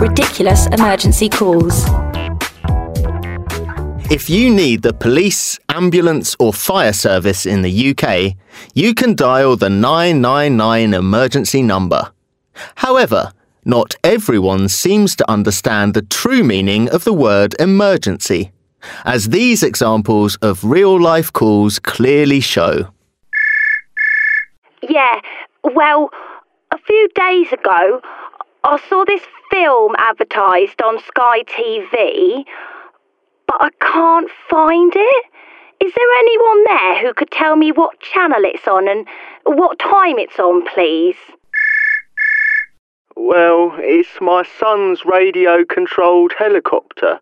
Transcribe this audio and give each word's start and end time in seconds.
ridiculous 0.00 0.66
emergency 0.68 1.28
calls. 1.28 1.84
If 4.10 4.30
you 4.30 4.48
need 4.48 4.80
the 4.80 4.94
police, 4.98 5.58
ambulance, 5.68 6.34
or 6.38 6.54
fire 6.54 6.94
service 6.94 7.44
in 7.44 7.60
the 7.60 7.90
UK, 7.90 8.34
you 8.74 8.94
can 8.94 9.14
dial 9.14 9.56
the 9.56 9.68
999 9.68 10.94
emergency 10.94 11.62
number. 11.62 12.10
However, 12.76 13.32
not 13.66 13.94
everyone 14.02 14.70
seems 14.70 15.14
to 15.16 15.30
understand 15.30 15.92
the 15.92 16.02
true 16.02 16.42
meaning 16.42 16.88
of 16.88 17.04
the 17.04 17.12
word 17.12 17.54
emergency, 17.60 18.52
as 19.04 19.28
these 19.28 19.62
examples 19.62 20.36
of 20.36 20.64
real 20.64 20.98
life 20.98 21.30
calls 21.30 21.78
clearly 21.78 22.40
show. 22.40 22.88
Yeah, 24.82 25.20
well, 25.62 26.08
a 26.72 26.78
few 26.78 27.08
days 27.14 27.52
ago, 27.52 28.00
I 28.62 28.78
saw 28.90 29.04
this 29.06 29.22
film 29.50 29.94
advertised 29.96 30.82
on 30.82 30.98
Sky 30.98 31.42
TV, 31.44 32.44
but 33.46 33.56
I 33.58 33.70
can't 33.80 34.30
find 34.50 34.92
it. 34.94 35.24
Is 35.80 35.92
there 35.96 36.18
anyone 36.18 36.64
there 36.64 37.00
who 37.00 37.14
could 37.14 37.30
tell 37.30 37.56
me 37.56 37.72
what 37.72 38.00
channel 38.00 38.42
it's 38.44 38.68
on 38.68 38.86
and 38.86 39.06
what 39.44 39.78
time 39.78 40.18
it's 40.18 40.38
on, 40.38 40.66
please? 40.74 41.16
Well, 43.16 43.72
it's 43.78 44.20
my 44.20 44.44
son's 44.58 45.06
radio 45.06 45.64
controlled 45.64 46.34
helicopter. 46.38 47.18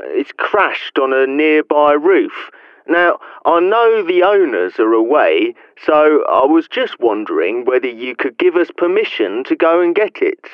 It's 0.00 0.32
crashed 0.36 0.98
on 0.98 1.14
a 1.14 1.26
nearby 1.26 1.92
roof. 1.92 2.50
Now, 2.86 3.18
I 3.46 3.60
know 3.60 4.02
the 4.02 4.24
owners 4.24 4.78
are 4.78 4.92
away, 4.92 5.54
so 5.86 6.22
I 6.30 6.44
was 6.44 6.68
just 6.68 7.00
wondering 7.00 7.64
whether 7.64 7.88
you 7.88 8.14
could 8.14 8.36
give 8.36 8.56
us 8.56 8.70
permission 8.76 9.44
to 9.44 9.56
go 9.56 9.80
and 9.80 9.94
get 9.94 10.20
it. 10.20 10.50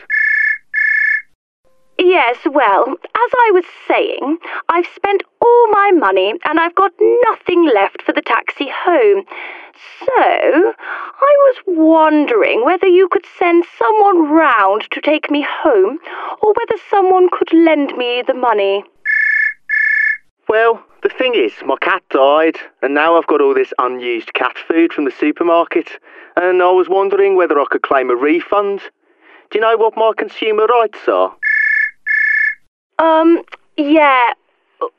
Yes, 2.08 2.38
well, 2.50 2.88
as 2.88 3.32
I 3.36 3.50
was 3.52 3.66
saying, 3.86 4.38
I've 4.70 4.86
spent 4.94 5.24
all 5.42 5.66
my 5.70 5.90
money 5.94 6.32
and 6.46 6.58
I've 6.58 6.74
got 6.74 6.92
nothing 7.28 7.66
left 7.66 8.00
for 8.00 8.14
the 8.14 8.22
taxi 8.22 8.70
home. 8.74 9.24
So, 10.00 10.14
I 10.16 11.32
was 11.44 11.56
wondering 11.66 12.64
whether 12.64 12.86
you 12.86 13.10
could 13.12 13.26
send 13.38 13.66
someone 13.78 14.30
round 14.30 14.86
to 14.92 15.02
take 15.02 15.30
me 15.30 15.46
home 15.46 15.98
or 16.40 16.54
whether 16.54 16.82
someone 16.90 17.28
could 17.30 17.52
lend 17.52 17.94
me 17.98 18.22
the 18.26 18.32
money. 18.32 18.84
Well, 20.48 20.82
the 21.02 21.10
thing 21.10 21.34
is, 21.34 21.52
my 21.66 21.76
cat 21.82 22.02
died, 22.08 22.56
and 22.80 22.94
now 22.94 23.18
I've 23.18 23.26
got 23.26 23.42
all 23.42 23.52
this 23.52 23.74
unused 23.78 24.32
cat 24.32 24.56
food 24.66 24.94
from 24.94 25.04
the 25.04 25.10
supermarket, 25.10 25.90
and 26.36 26.62
I 26.62 26.70
was 26.70 26.88
wondering 26.88 27.36
whether 27.36 27.60
I 27.60 27.66
could 27.70 27.82
claim 27.82 28.08
a 28.08 28.16
refund. 28.16 28.80
Do 29.50 29.58
you 29.58 29.60
know 29.60 29.76
what 29.76 29.94
my 29.94 30.12
consumer 30.16 30.64
rights 30.64 31.06
are? 31.06 31.36
Um, 32.98 33.42
yeah. 33.76 34.32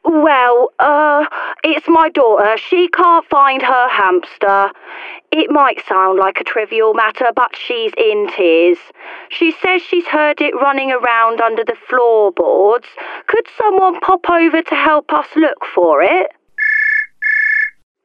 Well, 0.03 0.71
uh, 0.79 1.25
it's 1.63 1.87
my 1.87 2.09
daughter. 2.09 2.57
She 2.57 2.89
can't 2.89 3.25
find 3.27 3.61
her 3.61 3.89
hamster. 3.89 4.71
It 5.31 5.49
might 5.51 5.85
sound 5.87 6.19
like 6.19 6.41
a 6.41 6.43
trivial 6.43 6.93
matter, 6.93 7.27
but 7.33 7.55
she's 7.55 7.93
in 7.97 8.27
tears. 8.35 8.77
She 9.29 9.53
says 9.61 9.81
she's 9.81 10.05
heard 10.07 10.41
it 10.41 10.53
running 10.55 10.91
around 10.91 11.39
under 11.39 11.63
the 11.63 11.77
floorboards. 11.87 12.87
Could 13.27 13.45
someone 13.57 13.99
pop 14.01 14.29
over 14.29 14.61
to 14.61 14.75
help 14.75 15.13
us 15.13 15.27
look 15.35 15.63
for 15.73 16.01
it? 16.01 16.31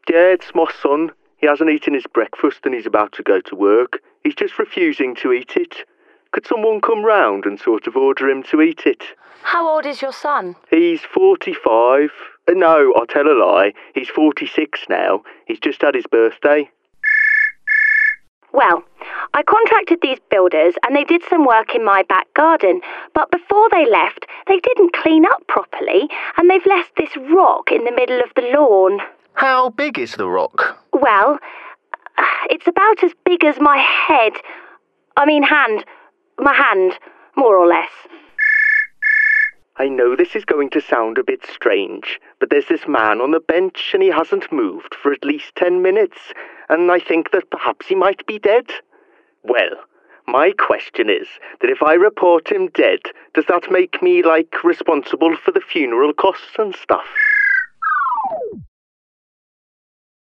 Yeah, 0.08 0.32
it's 0.32 0.54
my 0.54 0.70
son. 0.80 1.10
He 1.38 1.46
hasn't 1.46 1.70
eaten 1.70 1.94
his 1.94 2.06
breakfast 2.06 2.60
and 2.64 2.74
he's 2.74 2.86
about 2.86 3.12
to 3.12 3.22
go 3.22 3.40
to 3.40 3.56
work. 3.56 4.00
He's 4.22 4.34
just 4.34 4.58
refusing 4.58 5.14
to 5.16 5.32
eat 5.32 5.56
it. 5.56 5.86
Could 6.34 6.48
someone 6.48 6.80
come 6.80 7.04
round 7.04 7.46
and 7.46 7.60
sort 7.60 7.86
of 7.86 7.94
order 7.94 8.28
him 8.28 8.42
to 8.50 8.60
eat 8.60 8.86
it? 8.86 9.04
How 9.44 9.68
old 9.68 9.86
is 9.86 10.02
your 10.02 10.12
son? 10.12 10.56
He's 10.68 11.00
45. 11.02 12.10
Uh, 12.48 12.52
no, 12.54 12.92
I'll 12.96 13.06
tell 13.06 13.28
a 13.28 13.38
lie. 13.38 13.72
He's 13.94 14.08
46 14.08 14.80
now. 14.88 15.22
He's 15.46 15.60
just 15.60 15.82
had 15.82 15.94
his 15.94 16.08
birthday. 16.08 16.68
Well, 18.52 18.82
I 19.32 19.44
contracted 19.44 20.00
these 20.02 20.18
builders 20.28 20.74
and 20.84 20.96
they 20.96 21.04
did 21.04 21.22
some 21.30 21.46
work 21.46 21.72
in 21.72 21.84
my 21.84 22.02
back 22.02 22.26
garden, 22.34 22.80
but 23.14 23.30
before 23.30 23.68
they 23.70 23.88
left, 23.88 24.26
they 24.48 24.58
didn't 24.58 24.92
clean 24.92 25.24
up 25.26 25.46
properly 25.46 26.08
and 26.36 26.50
they've 26.50 26.66
left 26.66 26.96
this 26.96 27.16
rock 27.30 27.70
in 27.70 27.84
the 27.84 27.92
middle 27.92 28.18
of 28.18 28.34
the 28.34 28.50
lawn. 28.58 28.98
How 29.34 29.70
big 29.70 30.00
is 30.00 30.16
the 30.16 30.28
rock? 30.28 30.84
Well, 30.92 31.38
it's 32.50 32.66
about 32.66 33.04
as 33.04 33.12
big 33.24 33.44
as 33.44 33.60
my 33.60 33.78
head. 33.78 34.32
I 35.16 35.26
mean, 35.26 35.44
hand. 35.44 35.84
My 36.38 36.54
hand, 36.54 36.98
more 37.36 37.56
or 37.56 37.66
less. 37.66 37.90
I 39.76 39.88
know 39.88 40.14
this 40.14 40.36
is 40.36 40.44
going 40.44 40.70
to 40.70 40.80
sound 40.80 41.18
a 41.18 41.24
bit 41.24 41.44
strange, 41.46 42.20
but 42.38 42.50
there's 42.50 42.68
this 42.68 42.86
man 42.86 43.20
on 43.20 43.32
the 43.32 43.40
bench 43.40 43.90
and 43.92 44.02
he 44.02 44.10
hasn't 44.10 44.52
moved 44.52 44.94
for 44.94 45.12
at 45.12 45.24
least 45.24 45.56
ten 45.56 45.82
minutes, 45.82 46.18
and 46.68 46.92
I 46.92 47.00
think 47.00 47.32
that 47.32 47.50
perhaps 47.50 47.86
he 47.86 47.94
might 47.94 48.24
be 48.26 48.38
dead. 48.38 48.66
Well, 49.42 49.76
my 50.26 50.52
question 50.52 51.10
is 51.10 51.26
that 51.60 51.70
if 51.70 51.82
I 51.82 51.94
report 51.94 52.50
him 52.50 52.68
dead, 52.68 53.00
does 53.34 53.46
that 53.48 53.70
make 53.70 54.00
me, 54.02 54.22
like, 54.22 54.62
responsible 54.62 55.36
for 55.36 55.50
the 55.50 55.60
funeral 55.60 56.12
costs 56.12 56.56
and 56.56 56.74
stuff? 56.74 57.06